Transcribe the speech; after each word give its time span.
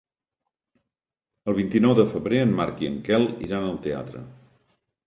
El 1.53 1.57
vint-i-nou 1.59 1.95
de 2.01 2.07
febrer 2.15 2.41
en 2.47 2.59
Marc 2.63 2.83
i 2.87 2.91
en 2.95 2.99
Quel 3.11 3.31
iran 3.51 3.71
al 3.71 3.81
teatre. 3.87 4.27